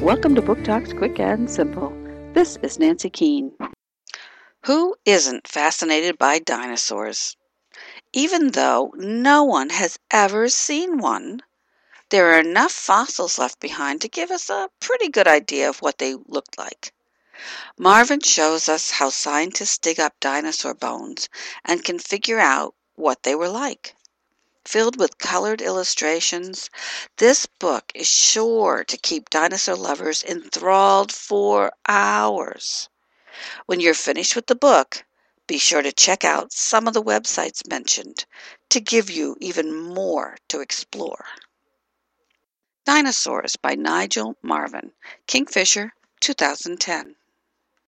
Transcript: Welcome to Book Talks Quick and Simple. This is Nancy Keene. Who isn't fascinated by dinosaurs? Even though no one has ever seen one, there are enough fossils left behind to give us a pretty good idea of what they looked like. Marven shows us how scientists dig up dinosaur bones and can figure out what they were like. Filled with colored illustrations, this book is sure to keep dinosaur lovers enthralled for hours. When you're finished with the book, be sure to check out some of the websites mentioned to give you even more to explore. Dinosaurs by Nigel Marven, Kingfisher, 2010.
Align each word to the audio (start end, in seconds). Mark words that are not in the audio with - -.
Welcome 0.00 0.34
to 0.34 0.42
Book 0.42 0.62
Talks 0.62 0.92
Quick 0.92 1.18
and 1.18 1.50
Simple. 1.50 1.90
This 2.34 2.58
is 2.62 2.78
Nancy 2.78 3.08
Keene. 3.08 3.52
Who 4.66 4.94
isn't 5.06 5.48
fascinated 5.48 6.18
by 6.18 6.38
dinosaurs? 6.38 7.34
Even 8.12 8.50
though 8.50 8.92
no 8.94 9.44
one 9.44 9.70
has 9.70 9.98
ever 10.10 10.50
seen 10.50 10.98
one, 10.98 11.42
there 12.10 12.30
are 12.30 12.40
enough 12.40 12.72
fossils 12.72 13.38
left 13.38 13.58
behind 13.58 14.02
to 14.02 14.08
give 14.08 14.30
us 14.30 14.50
a 14.50 14.68
pretty 14.80 15.08
good 15.08 15.26
idea 15.26 15.68
of 15.70 15.78
what 15.78 15.96
they 15.96 16.14
looked 16.14 16.58
like. 16.58 16.92
Marven 17.78 18.20
shows 18.20 18.68
us 18.68 18.90
how 18.90 19.08
scientists 19.08 19.78
dig 19.78 19.98
up 19.98 20.20
dinosaur 20.20 20.74
bones 20.74 21.30
and 21.64 21.82
can 21.82 21.98
figure 21.98 22.38
out 22.38 22.74
what 22.96 23.22
they 23.22 23.34
were 23.34 23.48
like. 23.48 23.96
Filled 24.66 24.98
with 24.98 25.18
colored 25.18 25.62
illustrations, 25.62 26.70
this 27.18 27.46
book 27.46 27.92
is 27.94 28.08
sure 28.08 28.82
to 28.82 28.96
keep 28.96 29.30
dinosaur 29.30 29.76
lovers 29.76 30.24
enthralled 30.24 31.12
for 31.12 31.72
hours. 31.86 32.88
When 33.66 33.78
you're 33.78 33.94
finished 33.94 34.34
with 34.34 34.48
the 34.48 34.56
book, 34.56 35.04
be 35.46 35.56
sure 35.56 35.82
to 35.82 35.92
check 35.92 36.24
out 36.24 36.52
some 36.52 36.88
of 36.88 36.94
the 36.94 37.02
websites 37.02 37.68
mentioned 37.70 38.24
to 38.70 38.80
give 38.80 39.08
you 39.08 39.36
even 39.40 39.72
more 39.72 40.36
to 40.48 40.60
explore. 40.60 41.26
Dinosaurs 42.84 43.54
by 43.54 43.76
Nigel 43.76 44.36
Marven, 44.42 44.90
Kingfisher, 45.28 45.94
2010. 46.20 47.14